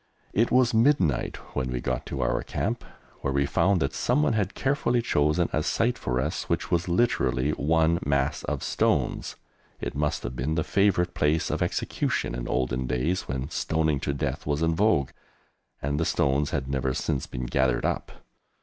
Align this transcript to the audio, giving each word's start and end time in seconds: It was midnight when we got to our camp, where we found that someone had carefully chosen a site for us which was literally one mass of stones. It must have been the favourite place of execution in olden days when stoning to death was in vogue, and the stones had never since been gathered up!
It 0.33 0.49
was 0.49 0.73
midnight 0.73 1.35
when 1.53 1.69
we 1.71 1.79
got 1.79 2.07
to 2.07 2.21
our 2.21 2.41
camp, 2.41 2.83
where 3.19 3.31
we 3.31 3.45
found 3.45 3.79
that 3.83 3.93
someone 3.93 4.33
had 4.33 4.55
carefully 4.55 4.99
chosen 4.99 5.47
a 5.53 5.61
site 5.61 5.95
for 5.95 6.19
us 6.19 6.49
which 6.49 6.71
was 6.71 6.87
literally 6.87 7.51
one 7.51 7.99
mass 8.03 8.43
of 8.45 8.63
stones. 8.63 9.35
It 9.79 9.93
must 9.93 10.23
have 10.23 10.35
been 10.35 10.55
the 10.55 10.63
favourite 10.63 11.13
place 11.13 11.51
of 11.51 11.61
execution 11.61 12.33
in 12.33 12.47
olden 12.47 12.87
days 12.87 13.27
when 13.27 13.51
stoning 13.51 13.99
to 13.99 14.11
death 14.11 14.47
was 14.47 14.63
in 14.63 14.73
vogue, 14.73 15.11
and 15.83 15.99
the 15.99 16.05
stones 16.05 16.49
had 16.49 16.67
never 16.67 16.95
since 16.95 17.27
been 17.27 17.45
gathered 17.45 17.85
up! 17.85 18.11